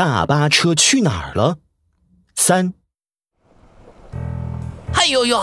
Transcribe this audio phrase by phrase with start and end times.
[0.00, 1.58] 大巴车去哪儿了？
[2.34, 2.72] 三。
[4.94, 5.38] 哎呦呦，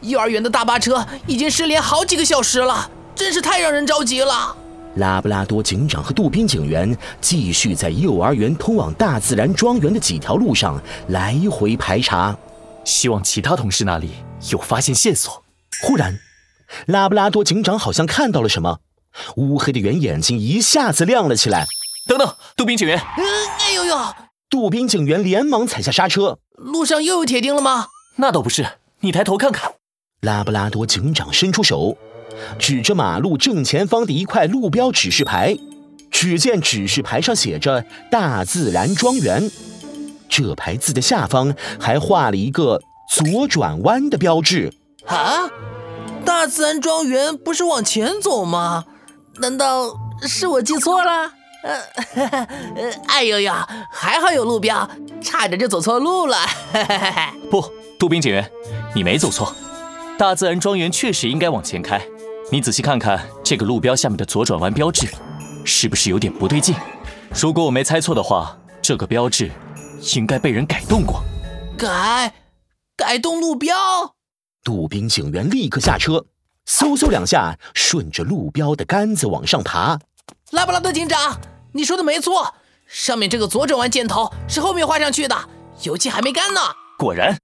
[0.00, 4.56] 幼儿园的大巴车已经失联好几个小时了，真是太让人着急了。
[4.96, 12.36] 拉布拉多警长和杜宾警员继续在幼儿园通往大自然庄园的几条路上来回排查，
[12.84, 14.10] 希望其他同事那里
[14.50, 15.44] 有发现线索。
[15.84, 16.18] 忽然，
[16.86, 18.80] 拉布拉多警长好像看到了什么，
[19.36, 21.68] 乌黑的圆眼睛一下子亮了起来。
[22.06, 22.98] 等等，杜宾警员！
[22.98, 23.96] 哎呦呦！
[24.48, 26.38] 杜宾警员连忙踩下刹车。
[26.56, 27.88] 路上又有铁钉了吗？
[28.16, 29.74] 那倒不是，你抬头看看。
[30.20, 31.98] 拉布拉多警长伸出手。
[32.58, 35.56] 指着马路正前方的一块路标指示牌，
[36.10, 39.50] 只见指示牌上写着“大自然庄园”，
[40.28, 42.80] 这牌子的下方还画了一个
[43.10, 44.72] 左转弯的标志。
[45.06, 45.50] 啊，
[46.24, 48.84] 大自然庄园不是往前走吗？
[49.40, 51.32] 难道是我记错了？
[51.66, 52.48] 呃，
[53.08, 53.52] 哎呦呦，
[53.90, 54.88] 还好有路标，
[55.20, 56.38] 差点就走错路了。
[57.50, 57.60] 不，
[57.98, 58.48] 杜宾警员，
[58.94, 59.52] 你没走错，
[60.16, 62.00] 大自然庄园确实应该往前开。
[62.52, 65.08] 你仔细看看这个路标下面的左转弯标志，
[65.64, 66.74] 是不是有点不对劲？
[67.34, 69.50] 如果我没猜错的话，这个标志
[70.14, 71.20] 应该被人改动过。
[71.76, 72.32] 改？
[72.96, 73.74] 改动路标？
[74.62, 76.26] 杜宾警员立刻下车，
[76.68, 79.98] 嗖嗖两下，顺着路标的杆子往上爬。
[80.52, 81.36] 拉布拉多警长，
[81.76, 82.54] 你说的没错，
[82.86, 85.36] 上面这个左转弯箭头是后面画上去的，
[85.82, 86.60] 油漆还没干呢。
[86.96, 87.38] 果然，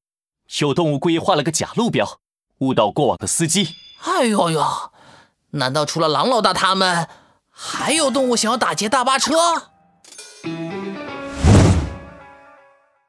[0.60, 2.18] 有动物故意画了个假路标，
[2.60, 3.74] 误导过往的司机。
[4.04, 4.64] 哎呦呦！
[5.50, 7.06] 难道除了狼老大他们，
[7.50, 9.34] 还有动物想要打劫大巴车？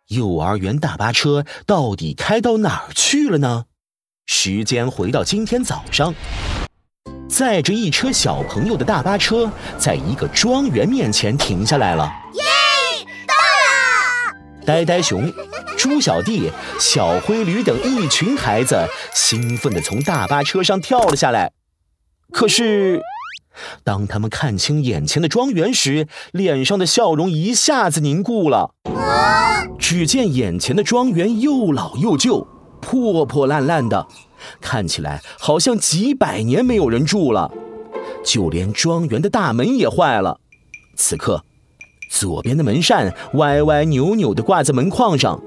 [0.07, 3.63] 幼儿园大巴车到底开到哪儿去了呢？
[4.25, 6.13] 时间回到今天早上，
[7.33, 12.07] 载着一车小朋友的大巴车在一个庄园面前停下来了。
[12.33, 12.43] 耶，
[13.25, 14.67] 到了！
[14.67, 15.33] 呆呆熊、
[15.75, 21.53] 猪小弟、小灰驴等一群孩子兴奋地从大巴车上跳了下来。
[22.31, 23.01] 可是，
[23.83, 28.75] 当他们看清眼前的庄园时，脸上的笑容一下子凝固了。
[29.79, 32.47] 只见眼前的庄园又老又旧，
[32.79, 34.05] 破破烂烂的，
[34.61, 37.51] 看起来好像几百年没有人住了。
[38.23, 40.39] 就连庄园的大门也坏了。
[40.95, 41.43] 此刻，
[42.09, 45.41] 左边的门扇歪歪扭扭地挂在门框上。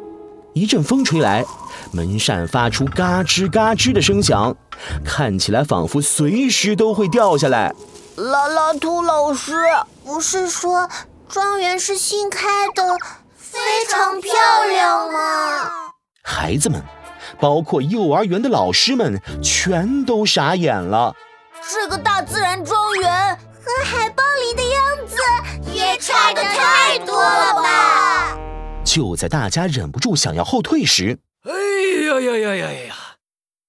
[0.55, 1.45] 一阵风吹来，
[1.93, 4.57] 门扇发出嘎吱嘎吱的声响，
[5.05, 7.75] 看起来仿佛随时都会掉下来。
[8.17, 9.55] 拉拉兔老师，
[10.03, 10.89] 不是说
[11.29, 12.83] 庄园是新开的，
[13.37, 13.59] 非
[13.91, 14.33] 常漂
[14.71, 15.19] 亮吗？
[16.23, 16.83] 孩子们，
[17.41, 21.15] 包括幼儿园的老师们，全都傻眼了。
[21.73, 25.17] 这个大自然庄园和海报里的样子
[25.73, 28.39] 也差的太多了吧？
[28.85, 31.53] 就在大家忍不住想要后退时，哎
[32.07, 32.95] 呀呀呀呀呀！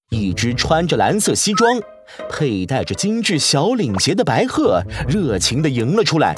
[0.10, 1.82] 一只穿着蓝色西装、
[2.30, 6.36] 佩戴着精致小领结的白鹤热情地迎了出来。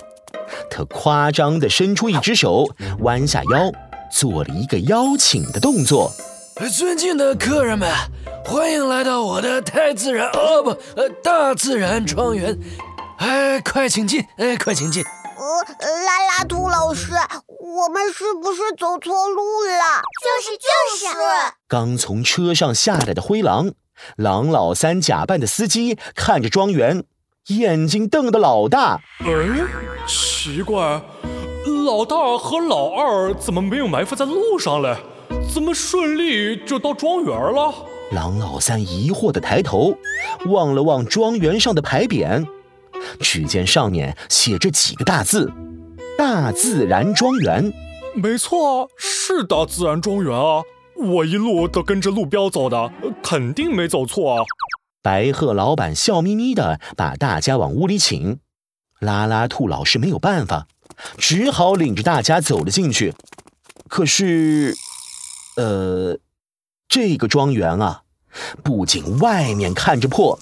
[0.71, 2.65] 他夸张地伸出一只手，
[3.01, 3.71] 弯下腰，
[4.11, 6.11] 做了一个邀请的动作。
[6.67, 7.89] 尊敬的客人们，
[8.43, 12.59] 欢迎来到我的太自然哦不，呃大自然庄园。
[13.17, 15.03] 哎，快请进，哎，快请进。
[15.03, 17.13] 呃，拉拉兔老师。
[17.47, 20.01] 我们是不是走错路了？
[20.21, 21.15] 就是就是。
[21.67, 23.71] 刚从车上下来的灰狼，
[24.17, 27.03] 狼老三假扮的司机看着庄园，
[27.47, 28.99] 眼睛瞪得老大。
[29.19, 29.27] 哎，
[30.07, 31.01] 奇怪，
[31.85, 34.97] 老大和老二怎么没有埋伏在路上嘞？
[35.51, 37.73] 怎么顺利就到庄园了？
[38.11, 39.95] 狼老三疑惑的抬头
[40.47, 42.45] 望了望庄园上的牌匾，
[43.19, 45.51] 只见上面写着几个大字。
[46.17, 47.73] 大自然庄园，
[48.13, 50.61] 没错啊，是大自然庄园啊！
[50.97, 52.91] 我一路都跟着路标走的，
[53.23, 54.43] 肯定没走错啊！
[55.01, 58.39] 白鹤老板笑眯眯的把大家往屋里请，
[58.99, 60.67] 拉拉兔老师没有办法，
[61.17, 63.13] 只好领着大家走了进去。
[63.87, 64.75] 可是，
[65.59, 66.17] 呃，
[66.87, 68.03] 这个庄园啊，
[68.63, 70.39] 不仅外面看着破，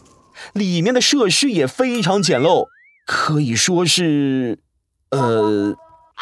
[0.53, 2.67] 里面的设施也非常简陋，
[3.07, 4.59] 可以说是。
[5.09, 5.75] 呃，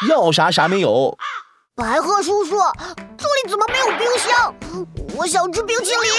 [0.08, 1.18] 要啥啥没有。
[1.74, 2.56] 白鹤叔叔，
[3.18, 4.54] 这里怎么没有冰箱？
[5.18, 5.98] 我想吃冰淇淋。
[5.98, 6.10] 我也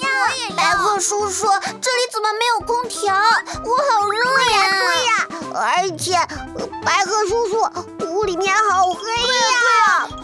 [0.00, 0.56] 要。
[0.56, 3.14] 白鹤叔叔，这里怎么没有空调？
[3.14, 4.18] 我好热
[4.50, 4.58] 呀！
[4.80, 5.10] 对呀，
[5.54, 6.14] 而且
[6.82, 7.54] 白鹤叔叔，
[8.10, 9.54] 屋里面好黑呀！
[10.00, 10.15] 好黑。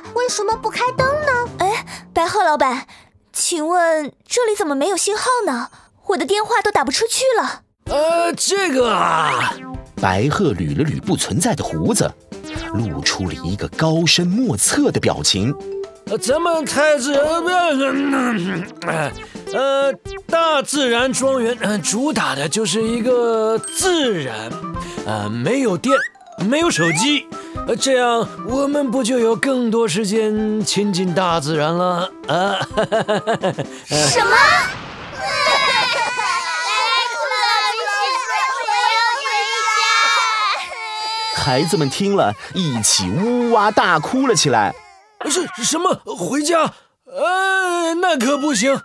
[0.00, 1.50] 就是，为什么不开灯呢？
[1.58, 2.86] 哎，白鹤老板，
[3.32, 5.68] 请问这里怎么没有信号呢？
[6.08, 7.62] 我的电话都打不出去了。
[7.86, 9.54] 呃，这个啊。
[10.00, 12.10] 白鹤捋了捋不存在的胡子，
[12.72, 15.54] 露出了一个高深莫测的表情。
[16.06, 17.22] 呃咱们太自然，
[18.86, 19.12] 呃，
[19.52, 19.92] 呃，
[20.26, 24.50] 大自然庄园，呃，主打的就是一个自然，
[25.06, 25.96] 呃，没有电，
[26.48, 27.38] 没有手机，呃，
[27.76, 32.58] 这样我们不就有更多时间亲近大自然了啊？
[33.88, 34.36] 什么？
[41.36, 44.74] 孩子们听了一起呜哇大哭了起来。
[45.28, 46.00] 是什么？
[46.04, 46.74] 回家？
[47.06, 48.80] 呃，那可不行！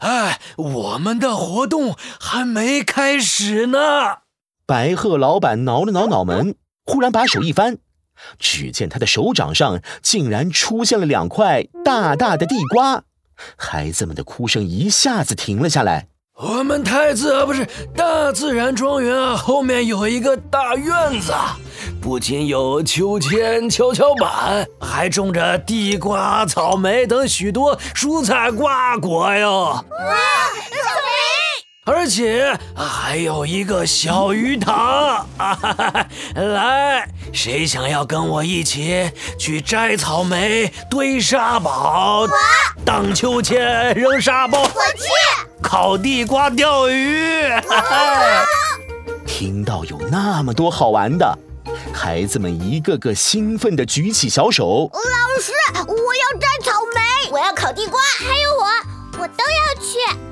[0.00, 3.78] 哎，我们的活动还没开始呢。
[4.66, 7.78] 白鹤老板挠了挠脑门，忽然把手一翻，
[8.38, 13.02] 只见他的手掌上竟然出现了两块大大的地瓜。
[13.56, 16.08] 孩子们的哭声一下子停了下来。
[16.40, 17.66] 我们太子啊，不是
[17.96, 21.32] 大自然庄园啊，后面有一个大院子，
[22.00, 29.84] 不仅有秋千、跷跷板，还种着地瓜、草莓等许多蔬菜瓜果哟。
[31.88, 34.76] 而且还有一个小鱼塘。
[34.76, 36.06] 啊哈哈！
[36.34, 42.28] 来，谁想要跟我一起去摘草莓、堆沙堡、
[42.84, 44.60] 荡秋千、扔沙包？
[44.60, 45.08] 我去。
[45.62, 47.42] 烤地瓜、钓鱼，
[49.26, 51.38] 听到有那么多好玩的，
[51.92, 54.90] 孩子们一个个兴奋地举起小手。
[54.92, 58.66] 老师，我要摘草莓，我要烤地瓜，还有我，
[59.22, 60.27] 我都要去。